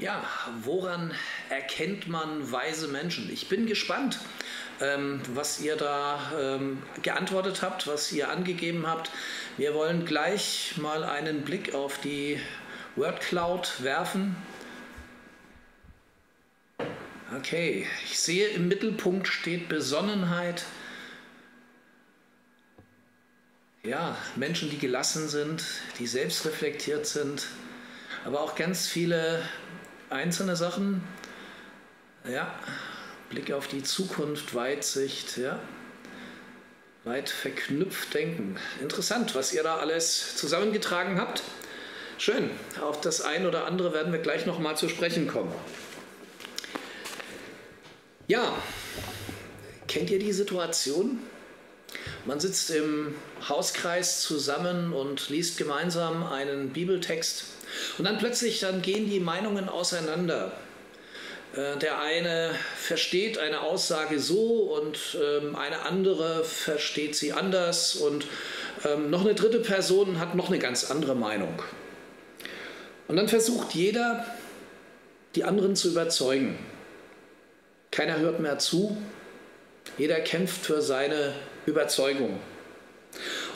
[0.00, 0.24] Ja,
[0.62, 1.12] woran
[1.50, 3.30] erkennt man weise Menschen?
[3.30, 4.18] Ich bin gespannt,
[4.80, 9.10] ähm, was ihr da ähm, geantwortet habt, was ihr angegeben habt.
[9.58, 12.40] Wir wollen gleich mal einen Blick auf die
[12.96, 14.36] Word Cloud werfen.
[17.36, 20.64] Okay, ich sehe im Mittelpunkt steht Besonnenheit.
[23.82, 25.62] Ja, Menschen, die gelassen sind,
[25.98, 27.48] die selbstreflektiert sind,
[28.24, 29.42] aber auch ganz viele
[30.10, 31.02] einzelne Sachen.
[32.30, 32.54] Ja,
[33.30, 35.58] Blick auf die Zukunft, Weitsicht, ja.
[37.04, 38.58] Weit verknüpft denken.
[38.82, 41.42] Interessant, was ihr da alles zusammengetragen habt.
[42.18, 42.50] Schön.
[42.82, 45.54] Auf das ein oder andere werden wir gleich noch mal zu sprechen kommen.
[48.26, 48.54] Ja,
[49.88, 51.20] kennt ihr die Situation?
[52.26, 53.14] Man sitzt im
[53.48, 57.44] Hauskreis zusammen und liest gemeinsam einen Bibeltext
[57.98, 60.52] und dann plötzlich dann gehen die Meinungen auseinander.
[61.54, 68.26] Äh, der eine versteht eine Aussage so und ähm, eine andere versteht sie anders und
[68.84, 71.62] ähm, noch eine dritte Person hat noch eine ganz andere Meinung.
[73.08, 74.24] Und dann versucht jeder,
[75.34, 76.56] die anderen zu überzeugen.
[77.90, 78.96] Keiner hört mehr zu,
[79.98, 81.34] jeder kämpft für seine
[81.66, 82.38] Überzeugung.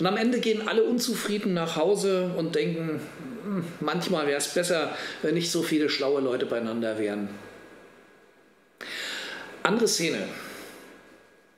[0.00, 3.00] Und am Ende gehen alle unzufrieden nach Hause und denken,
[3.80, 7.28] manchmal wäre es besser, wenn nicht so viele schlaue Leute beieinander wären.
[9.62, 10.28] Andere Szene.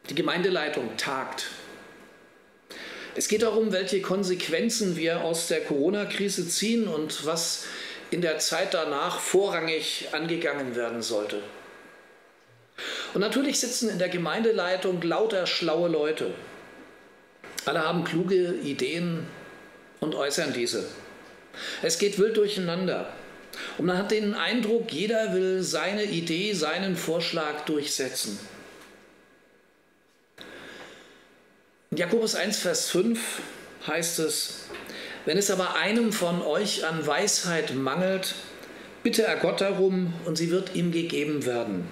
[0.08, 1.46] Die Gemeindeleitung tagt.
[3.16, 7.64] Es geht darum, welche Konsequenzen wir aus der Corona-Krise ziehen und was
[8.10, 11.40] in der Zeit danach vorrangig angegangen werden sollte.
[13.14, 16.30] Und natürlich sitzen in der Gemeindeleitung lauter schlaue Leute.
[17.64, 19.26] Alle haben kluge Ideen
[20.00, 20.86] und äußern diese.
[21.82, 23.12] Es geht wild durcheinander.
[23.78, 28.38] Und man hat den Eindruck, jeder will seine Idee, seinen Vorschlag durchsetzen.
[31.90, 33.18] In Jakobus 1, Vers 5
[33.86, 34.66] heißt es,
[35.24, 38.34] wenn es aber einem von euch an Weisheit mangelt,
[39.02, 41.88] bitte er Gott darum und sie wird ihm gegeben werden.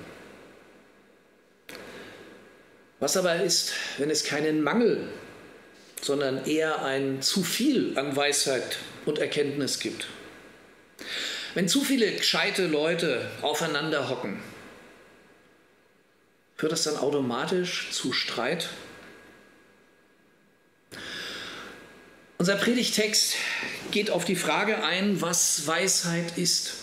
[3.01, 5.09] Was aber ist, wenn es keinen Mangel,
[6.01, 10.07] sondern eher ein zu viel an Weisheit und Erkenntnis gibt?
[11.55, 14.43] Wenn zu viele gescheite Leute aufeinander hocken,
[16.57, 18.69] führt das dann automatisch zu Streit?
[22.39, 23.37] Unser Predigtext
[23.91, 26.75] geht auf die Frage ein, was Weisheit ist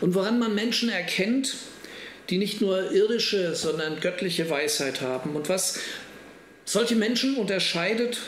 [0.00, 1.56] und woran man Menschen erkennt,
[2.30, 5.80] die nicht nur irdische, sondern göttliche Weisheit haben und was
[6.64, 8.18] solche Menschen unterscheidet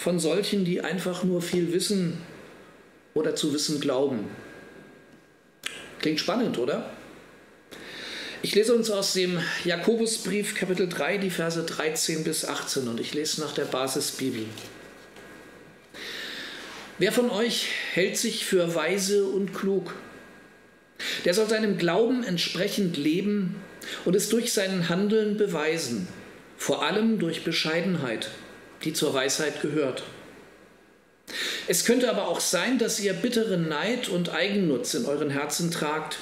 [0.00, 2.16] von solchen, die einfach nur viel wissen
[3.12, 4.30] oder zu wissen glauben.
[5.98, 6.88] Klingt spannend, oder?
[8.40, 13.12] Ich lese uns aus dem Jakobusbrief Kapitel 3 die Verse 13 bis 18 und ich
[13.12, 14.46] lese nach der Basisbibel.
[16.98, 19.94] Wer von euch hält sich für weise und klug?
[21.26, 23.56] Der soll seinem Glauben entsprechend leben
[24.06, 26.08] und es durch sein Handeln beweisen,
[26.56, 28.30] vor allem durch Bescheidenheit,
[28.84, 30.02] die zur Weisheit gehört.
[31.68, 36.18] Es könnte aber auch sein, dass ihr bitteren Neid und Eigennutz in euren Herzen tragt.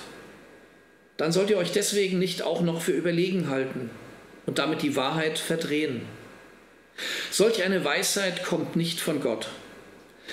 [1.17, 3.91] Dann sollt ihr euch deswegen nicht auch noch für überlegen halten
[4.47, 6.03] und damit die Wahrheit verdrehen.
[7.31, 9.49] Solch eine Weisheit kommt nicht von Gott.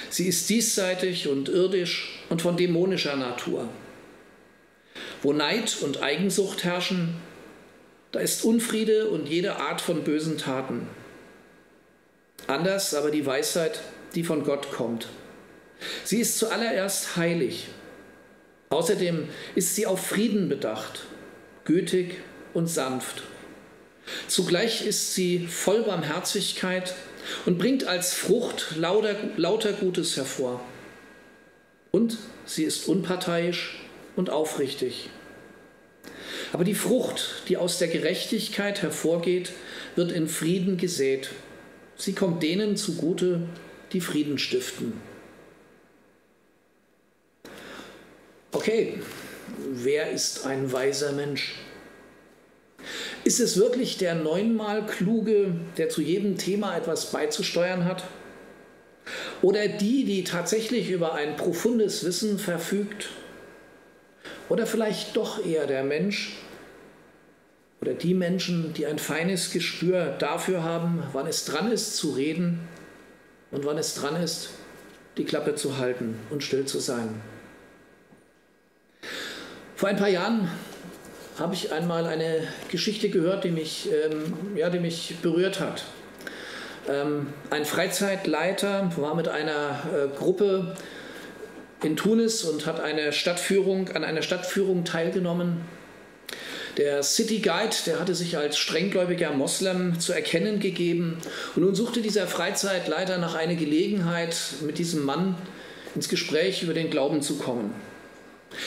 [0.10, 3.70] Sie ist diesseitig und irdisch und von dämonischer Natur.
[5.22, 7.16] Wo Neid und Eigensucht herrschen,
[8.12, 10.88] da ist Unfriede und jede Art von bösen Taten.
[12.48, 13.82] Anders aber die Weisheit,
[14.14, 15.08] die von Gott kommt.
[16.04, 17.68] Sie ist zuallererst heilig.
[18.70, 21.06] Außerdem ist sie auf Frieden bedacht,
[21.64, 22.18] gütig
[22.54, 23.24] und sanft.
[24.28, 26.94] Zugleich ist sie voll Barmherzigkeit
[27.46, 30.62] und bringt als Frucht lauter, lauter Gutes hervor.
[31.92, 33.80] Und sie ist unparteiisch
[34.16, 35.10] und aufrichtig.
[36.54, 39.52] Aber die Frucht, die aus der Gerechtigkeit hervorgeht,
[39.96, 41.30] wird in Frieden gesät.
[41.98, 43.42] Sie kommt denen zugute,
[43.94, 44.94] die Frieden stiften.
[48.52, 49.00] Okay,
[49.72, 51.56] wer ist ein weiser Mensch?
[53.24, 58.04] Ist es wirklich der neunmal Kluge, der zu jedem Thema etwas beizusteuern hat?
[59.42, 63.10] Oder die, die tatsächlich über ein profundes Wissen verfügt?
[64.50, 66.38] Oder vielleicht doch eher der Mensch
[67.86, 72.60] oder die Menschen, die ein feines Gespür dafür haben, wann es dran ist zu reden
[73.52, 74.50] und wann es dran ist,
[75.18, 77.22] die Klappe zu halten und still zu sein.
[79.76, 80.50] Vor ein paar Jahren
[81.38, 85.84] habe ich einmal eine Geschichte gehört, die mich, ähm, ja, die mich berührt hat.
[86.90, 90.76] Ähm, ein Freizeitleiter war mit einer äh, Gruppe
[91.84, 95.62] in Tunis und hat eine Stadtführung, an einer Stadtführung teilgenommen.
[96.78, 101.18] Der City Guide, der hatte sich als strenggläubiger Moslem zu erkennen gegeben.
[101.56, 105.38] Und nun suchte dieser Freizeitleiter nach einer Gelegenheit, mit diesem Mann
[105.96, 107.74] ins Gespräch über den Glauben zu kommen.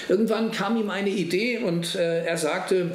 [0.09, 2.93] Irgendwann kam ihm eine Idee und äh, er sagte,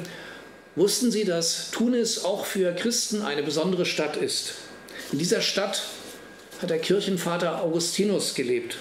[0.74, 4.54] wussten Sie, dass Tunis auch für Christen eine besondere Stadt ist?
[5.12, 5.82] In dieser Stadt
[6.60, 8.78] hat der Kirchenvater Augustinus gelebt.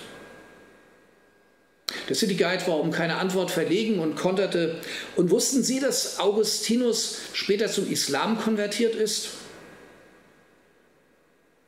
[2.10, 4.78] Der City Guide war um keine Antwort verlegen und konterte.
[5.16, 9.30] Und wussten Sie, dass Augustinus später zum Islam konvertiert ist?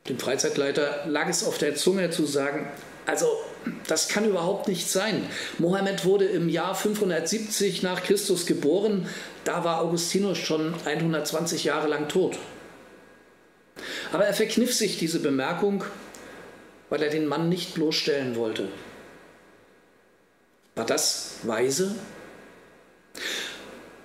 [0.08, 2.68] Dem Freizeitleiter lag es auf der Zunge zu sagen,
[3.06, 3.26] also
[3.88, 5.26] das kann überhaupt nicht sein.
[5.58, 9.08] Mohammed wurde im Jahr 570 nach Christus geboren,
[9.44, 12.36] da war Augustinus schon 120 Jahre lang tot.
[14.12, 15.84] Aber er verkniff sich diese Bemerkung,
[16.88, 18.68] weil er den Mann nicht bloßstellen wollte.
[20.76, 21.94] War das weise?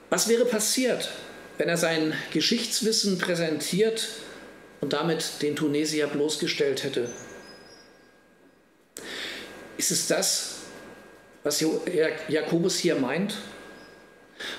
[0.09, 1.11] Was wäre passiert,
[1.57, 4.07] wenn er sein Geschichtswissen präsentiert
[4.79, 7.09] und damit den Tunesier bloßgestellt hätte?
[9.77, 10.55] Ist es das,
[11.43, 11.63] was
[12.29, 13.35] Jakobus hier meint?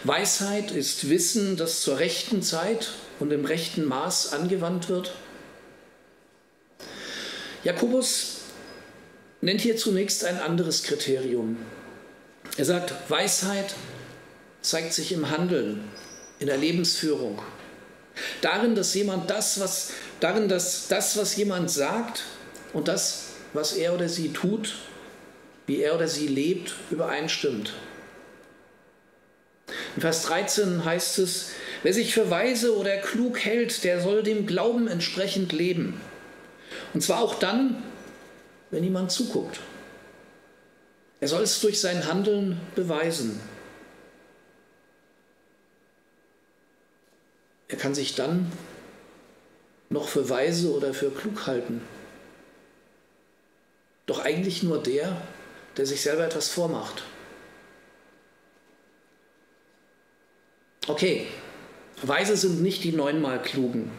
[0.05, 5.15] Weisheit ist Wissen, das zur rechten Zeit und im rechten Maß angewandt wird.
[7.65, 8.41] Jakobus
[9.41, 11.57] nennt hier zunächst ein anderes Kriterium.
[12.57, 13.75] Er sagt, Weisheit
[14.61, 15.89] zeigt sich im Handeln,
[16.39, 17.41] in der Lebensführung.
[18.43, 22.25] Darin, dass jemand das, was, darin, dass das, was jemand sagt
[22.75, 24.75] und das, was er oder sie tut,
[25.67, 27.73] wie er oder sie lebt, übereinstimmt.
[29.97, 31.51] In Vers 13 heißt es,
[31.83, 36.01] wer sich für weise oder klug hält, der soll dem Glauben entsprechend leben.
[36.93, 37.83] Und zwar auch dann,
[38.71, 39.61] wenn jemand zuguckt.
[41.23, 43.41] Er soll es durch sein Handeln beweisen.
[47.69, 48.51] Er kann sich dann
[49.89, 51.81] noch für weise oder für klug halten.
[54.07, 55.23] Doch eigentlich nur der,
[55.77, 57.05] der sich selber etwas vormacht.
[60.89, 61.29] Okay,
[62.03, 63.93] Weise sind nicht die neunmal Klugen,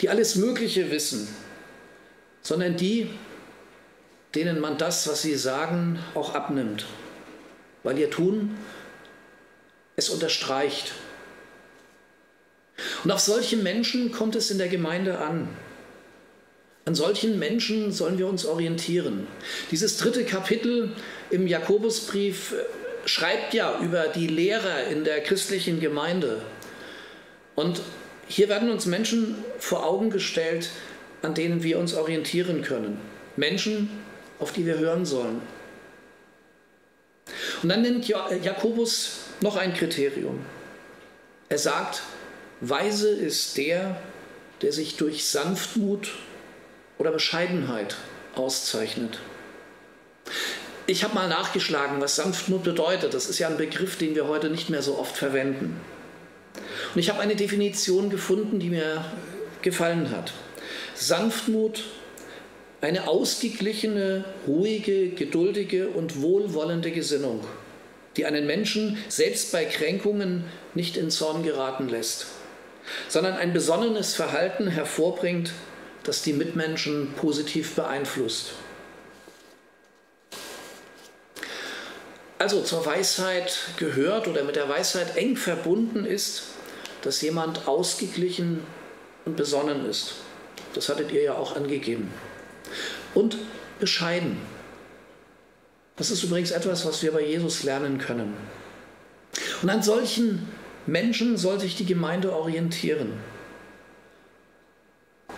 [0.00, 1.28] die alles Mögliche wissen,
[2.40, 3.10] sondern die,
[4.34, 6.86] denen man das, was sie sagen, auch abnimmt,
[7.82, 8.56] weil ihr Tun
[9.96, 10.92] es unterstreicht.
[13.04, 15.48] Und auf solche Menschen kommt es in der Gemeinde an.
[16.86, 19.26] An solchen Menschen sollen wir uns orientieren.
[19.70, 20.92] Dieses dritte Kapitel
[21.30, 22.54] im Jakobusbrief
[23.06, 26.42] schreibt ja über die Lehrer in der christlichen Gemeinde.
[27.54, 27.80] Und
[28.26, 30.70] hier werden uns Menschen vor Augen gestellt,
[31.22, 32.98] an denen wir uns orientieren können.
[33.36, 33.88] Menschen,
[34.38, 35.42] auf die wir hören sollen.
[37.62, 40.44] Und dann nennt Jakobus noch ein Kriterium.
[41.48, 42.02] Er sagt,
[42.60, 44.00] weise ist der,
[44.62, 46.12] der sich durch Sanftmut
[46.98, 47.96] oder Bescheidenheit
[48.34, 49.18] auszeichnet.
[50.86, 53.14] Ich habe mal nachgeschlagen, was Sanftmut bedeutet.
[53.14, 55.80] Das ist ja ein Begriff, den wir heute nicht mehr so oft verwenden.
[56.94, 59.04] Und ich habe eine Definition gefunden, die mir
[59.62, 60.32] gefallen hat.
[60.94, 61.84] Sanftmut,
[62.84, 67.40] eine ausgeglichene, ruhige, geduldige und wohlwollende Gesinnung,
[68.18, 72.26] die einen Menschen selbst bei Kränkungen nicht in Zorn geraten lässt,
[73.08, 75.52] sondern ein besonnenes Verhalten hervorbringt,
[76.02, 78.52] das die Mitmenschen positiv beeinflusst.
[82.38, 86.42] Also zur Weisheit gehört oder mit der Weisheit eng verbunden ist,
[87.00, 88.60] dass jemand ausgeglichen
[89.24, 90.16] und besonnen ist.
[90.74, 92.12] Das hattet ihr ja auch angegeben.
[93.14, 93.38] Und
[93.78, 94.36] bescheiden.
[95.96, 98.34] Das ist übrigens etwas, was wir bei Jesus lernen können.
[99.62, 100.48] Und an solchen
[100.86, 103.12] Menschen soll sich die Gemeinde orientieren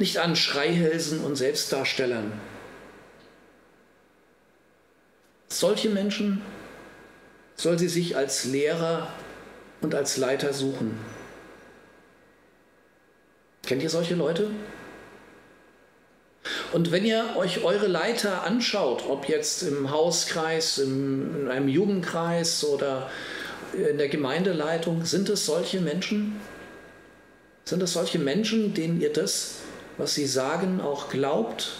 [0.00, 2.32] nicht an Schreihälsen und Selbstdarstellern.
[5.48, 6.42] Solche Menschen
[7.54, 9.12] soll sie sich als Lehrer
[9.80, 10.98] und als Leiter suchen.
[13.64, 14.50] Kennt ihr solche Leute?
[16.76, 23.08] Und wenn ihr euch eure Leiter anschaut, ob jetzt im Hauskreis, in einem Jugendkreis oder
[23.72, 26.38] in der Gemeindeleitung, sind es solche Menschen?
[27.64, 29.60] Sind es solche Menschen, denen ihr das
[29.98, 31.72] was sie sagen, auch glaubt,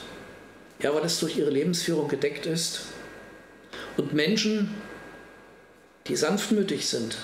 [0.82, 2.86] ja, weil es durch ihre Lebensführung gedeckt ist.
[3.98, 4.74] Und Menschen,
[6.06, 7.18] die sanftmütig sind,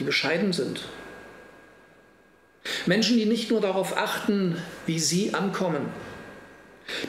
[0.00, 0.88] die bescheiden sind.
[2.86, 5.88] Menschen, die nicht nur darauf achten, wie sie ankommen,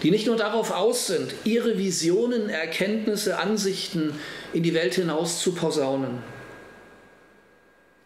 [0.03, 4.13] die nicht nur darauf aus sind, ihre Visionen, Erkenntnisse, Ansichten
[4.53, 6.23] in die Welt hinaus zu posaunen,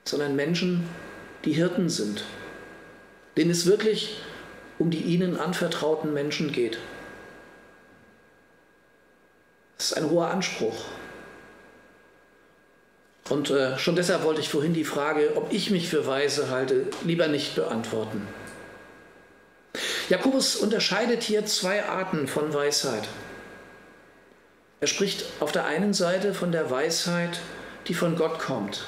[0.06, 0.88] sondern Menschen,
[1.46, 2.24] die Hirten sind,
[3.38, 4.18] denen es wirklich
[4.80, 6.80] um die ihnen anvertrauten Menschen geht.
[9.78, 10.86] Das ist ein hoher Anspruch.
[13.30, 16.88] Und äh, schon deshalb wollte ich vorhin die Frage, ob ich mich für weise halte,
[17.06, 18.28] lieber nicht beantworten.
[20.12, 23.08] Jakobus unterscheidet hier zwei Arten von Weisheit.
[24.82, 27.40] Er spricht auf der einen Seite von der Weisheit,
[27.88, 28.84] die von Gott kommt.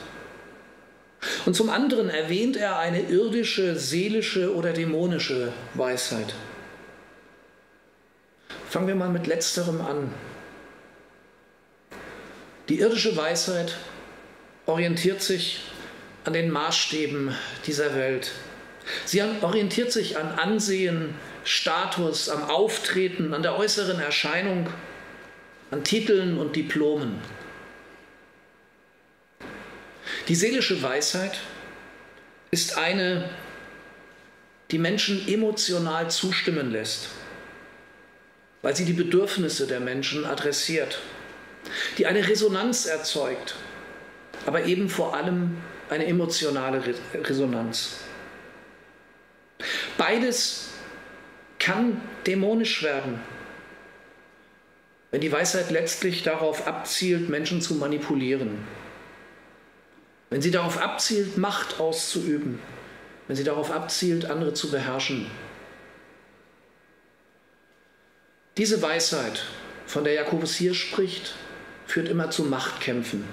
[1.46, 6.36] Und zum anderen erwähnt er eine irdische, seelische oder dämonische Weisheit.
[8.70, 10.14] Fangen wir mal mit letzterem an.
[12.68, 13.78] Die irdische Weisheit
[14.66, 15.62] orientiert sich
[16.26, 17.34] an den Maßstäben
[17.66, 18.34] dieser Welt.
[19.06, 24.68] Sie orientiert sich an Ansehen, Status, am Auftreten, an der äußeren Erscheinung,
[25.72, 27.20] an Titeln und Diplomen.
[30.28, 31.40] Die seelische Weisheit
[32.52, 33.30] ist eine,
[34.72, 37.10] die Menschen emotional zustimmen lässt,
[38.62, 41.00] weil sie die Bedürfnisse der Menschen adressiert,
[41.98, 43.56] die eine Resonanz erzeugt,
[44.46, 45.58] aber eben vor allem
[45.90, 46.82] eine emotionale
[47.14, 47.98] Resonanz.
[49.98, 50.70] Beides
[51.60, 53.20] kann dämonisch werden,
[55.12, 58.66] wenn die Weisheit letztlich darauf abzielt, Menschen zu manipulieren.
[60.32, 62.58] Wenn sie darauf abzielt, Macht auszuüben.
[63.28, 65.28] Wenn sie darauf abzielt, andere zu beherrschen.
[68.58, 69.46] Diese Weisheit,
[69.86, 71.36] von der Jakobus hier spricht,
[71.86, 73.24] führt immer zu Machtkämpfen.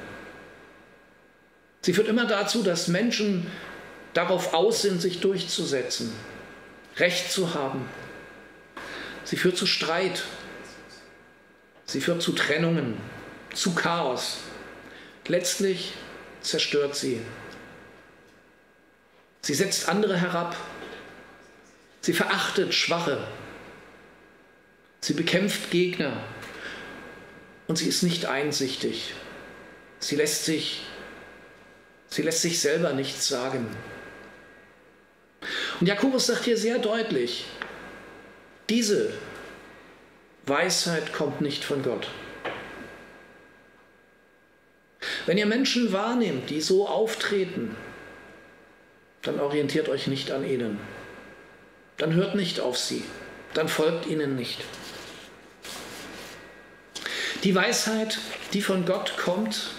[1.80, 3.46] Sie führt immer dazu, dass Menschen
[4.12, 6.12] darauf aus sind, sich durchzusetzen,
[7.00, 7.88] Recht zu haben.
[9.24, 10.22] Sie führt zu Streit.
[11.86, 13.00] Sie führt zu Trennungen,
[13.54, 14.38] zu Chaos.
[15.26, 15.94] Letztlich
[16.40, 17.20] zerstört sie.
[19.42, 20.56] Sie setzt andere herab.
[22.02, 23.26] Sie verachtet Schwache.
[25.00, 26.22] Sie bekämpft Gegner.
[27.66, 29.14] Und sie ist nicht einsichtig.
[30.00, 30.82] Sie lässt sich,
[32.08, 33.66] sie lässt sich selber nichts sagen.
[35.80, 37.46] Und Jakobus sagt hier sehr deutlich,
[38.68, 39.12] diese
[40.44, 42.08] Weisheit kommt nicht von Gott.
[45.24, 47.76] Wenn ihr Menschen wahrnehmt, die so auftreten,
[49.22, 50.78] dann orientiert euch nicht an ihnen.
[51.96, 53.04] Dann hört nicht auf sie.
[53.54, 54.60] Dann folgt ihnen nicht.
[57.42, 58.18] Die Weisheit,
[58.52, 59.70] die von Gott kommt,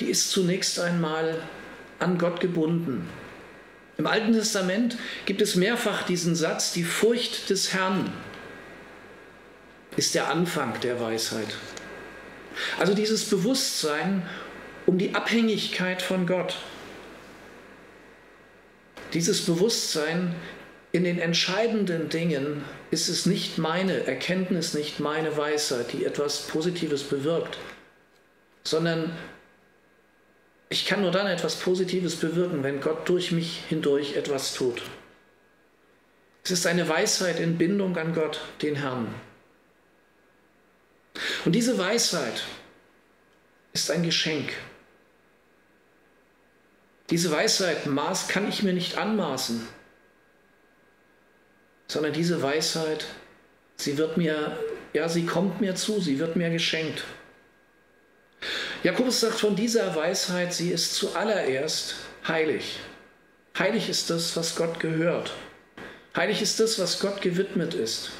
[0.00, 1.40] die ist zunächst einmal
[2.00, 3.08] an Gott gebunden.
[3.98, 4.96] Im Alten Testament
[5.26, 8.12] gibt es mehrfach diesen Satz, die Furcht des Herrn
[9.96, 11.48] ist der Anfang der Weisheit.
[12.78, 14.22] Also dieses Bewusstsein
[14.86, 16.56] um die Abhängigkeit von Gott.
[19.12, 20.34] Dieses Bewusstsein,
[20.90, 27.02] in den entscheidenden Dingen ist es nicht meine Erkenntnis, nicht meine Weisheit, die etwas Positives
[27.02, 27.58] bewirkt,
[28.64, 29.12] sondern
[30.72, 34.80] ich kann nur dann etwas Positives bewirken, wenn Gott durch mich hindurch etwas tut.
[36.44, 39.14] Es ist eine Weisheit in Bindung an Gott, den Herrn.
[41.44, 42.44] Und diese Weisheit
[43.74, 44.50] ist ein Geschenk.
[47.10, 49.68] Diese Weisheit maß kann ich mir nicht anmaßen,
[51.86, 53.04] sondern diese Weisheit,
[53.76, 54.58] sie wird mir,
[54.94, 57.04] ja, sie kommt mir zu, sie wird mir geschenkt.
[58.82, 61.94] Jakobus sagt von dieser Weisheit, sie ist zuallererst
[62.26, 62.80] heilig.
[63.56, 65.32] Heilig ist das, was Gott gehört.
[66.16, 68.10] Heilig ist das, was Gott gewidmet ist.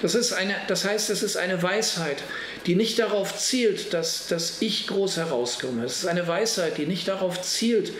[0.00, 2.22] Das, ist eine, das heißt, es ist eine Weisheit,
[2.64, 5.84] die nicht darauf zielt, dass, dass ich groß herauskomme.
[5.84, 7.92] Es ist eine Weisheit, die nicht darauf zielt,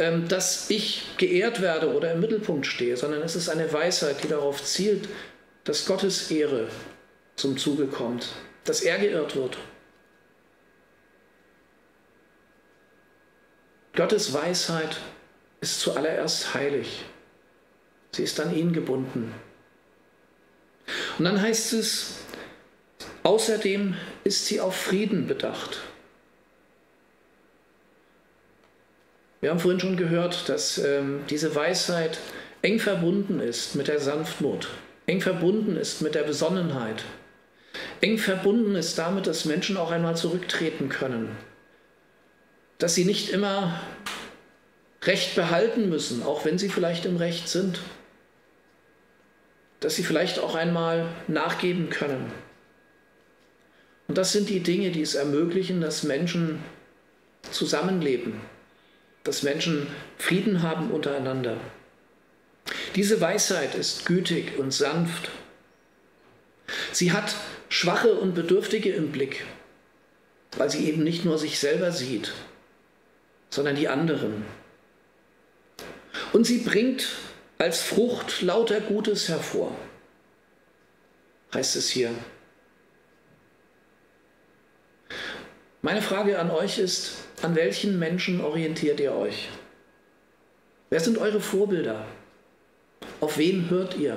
[0.00, 4.28] ähm, dass ich geehrt werde oder im Mittelpunkt stehe, sondern es ist eine Weisheit, die
[4.28, 5.08] darauf zielt,
[5.62, 6.66] dass Gottes Ehre
[7.36, 8.30] zum Zuge kommt,
[8.64, 9.56] dass er geehrt wird
[13.94, 14.98] Gottes Weisheit
[15.60, 17.04] ist zuallererst heilig.
[18.12, 19.34] Sie ist an ihn gebunden.
[21.18, 22.14] Und dann heißt es,
[23.22, 23.94] außerdem
[24.24, 25.80] ist sie auf Frieden bedacht.
[29.40, 32.18] Wir haben vorhin schon gehört, dass ähm, diese Weisheit
[32.62, 34.68] eng verbunden ist mit der Sanftmut,
[35.06, 37.04] eng verbunden ist mit der Besonnenheit,
[38.02, 41.36] eng verbunden ist damit, dass Menschen auch einmal zurücktreten können,
[42.80, 43.78] dass sie nicht immer
[45.02, 47.80] Recht behalten müssen, auch wenn sie vielleicht im Recht sind,
[49.80, 52.32] dass sie vielleicht auch einmal nachgeben können.
[54.08, 56.62] Und das sind die Dinge, die es ermöglichen, dass Menschen
[57.50, 58.40] zusammenleben,
[59.24, 59.86] dass Menschen
[60.18, 61.58] Frieden haben untereinander.
[62.94, 65.30] Diese Weisheit ist gütig und sanft.
[66.92, 67.34] Sie hat
[67.68, 69.44] Schwache und Bedürftige im Blick,
[70.56, 72.32] weil sie eben nicht nur sich selber sieht,
[73.50, 74.44] sondern die anderen.
[76.32, 77.06] Und sie bringt
[77.58, 79.76] als Frucht lauter Gutes hervor,
[81.52, 82.14] heißt es hier.
[85.82, 89.48] Meine Frage an euch ist, an welchen Menschen orientiert ihr euch?
[90.90, 92.04] Wer sind eure Vorbilder?
[93.20, 94.16] Auf wen hört ihr?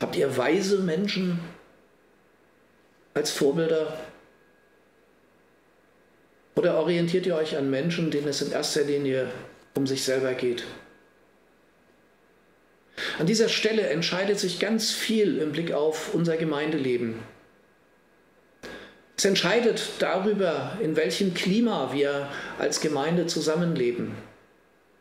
[0.00, 1.40] Habt ihr weise Menschen
[3.14, 3.98] als Vorbilder?
[6.56, 9.30] Oder orientiert ihr euch an Menschen, denen es in erster Linie
[9.74, 10.64] um sich selber geht?
[13.18, 17.14] An dieser Stelle entscheidet sich ganz viel im Blick auf unser Gemeindeleben.
[19.16, 22.28] Es entscheidet darüber, in welchem Klima wir
[22.58, 24.14] als Gemeinde zusammenleben.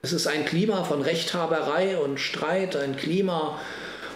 [0.01, 3.59] Es ist ein Klima von Rechthaberei und Streit, ein Klima,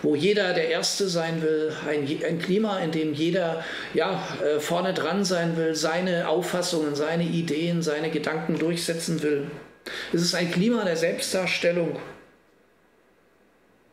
[0.04, 4.94] wo jeder der Erste sein will, ein, ein Klima, in dem jeder ja, äh, vorne
[4.94, 9.50] dran sein will, seine Auffassungen, seine Ideen, seine Gedanken durchsetzen will.
[10.12, 11.98] Es ist ein Klima der Selbstdarstellung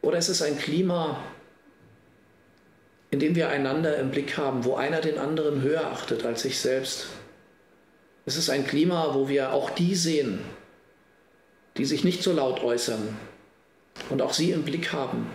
[0.02, 1.22] oder es ist ein Klima,
[3.12, 6.58] in dem wir einander im Blick haben, wo einer den anderen höher achtet als sich
[6.58, 7.06] selbst.
[8.26, 10.40] Es ist ein Klima, wo wir auch die sehen,
[11.76, 13.16] die sich nicht so laut äußern
[14.08, 15.30] und auch sie im Blick haben.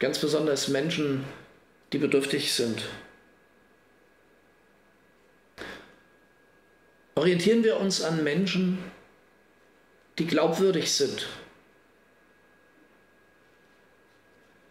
[0.00, 1.26] Ganz besonders Menschen,
[1.92, 2.82] die bedürftig sind.
[7.14, 8.78] Orientieren wir uns an Menschen,
[10.18, 11.28] die glaubwürdig sind.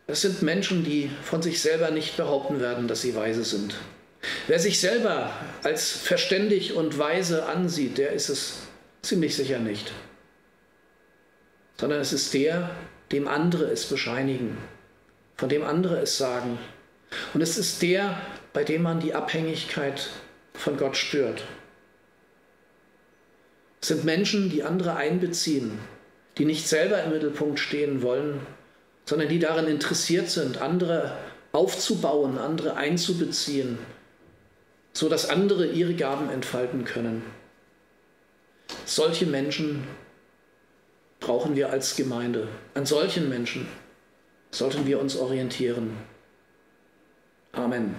[0.08, 3.76] Das sind Menschen, die von sich selber nicht behaupten werden, dass sie weise sind.
[4.48, 8.56] Wer sich selber als verständig und weise ansieht, der ist es
[9.04, 9.92] ziemlich sicher nicht.
[11.78, 12.76] Sondern es ist der,
[13.12, 14.58] dem andere es bescheinigen
[15.40, 16.60] von dem andere es sagen.
[17.34, 18.20] Und es ist der,
[18.52, 20.10] bei dem man die Abhängigkeit
[20.54, 21.46] von Gott spürt.
[23.82, 25.80] Es sind Menschen, die andere einbeziehen,
[26.38, 28.42] die nicht selber im Mittelpunkt stehen wollen,
[29.06, 31.16] sondern die daran interessiert sind, andere
[31.54, 33.80] aufzubauen, andere einzubeziehen,
[34.92, 37.24] so dass andere ihre Gaben entfalten können.
[38.84, 39.88] Solche Menschen
[41.22, 42.50] brauchen wir als Gemeinde.
[42.74, 43.68] An solchen Menschen
[44.52, 45.98] sollten wir uns orientieren.
[47.52, 47.96] Amen.